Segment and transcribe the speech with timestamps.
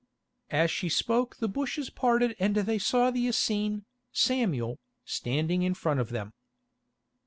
[0.49, 5.99] As she spoke the bushes parted and they saw the Essene, Samuel, standing in front
[5.99, 6.33] of them.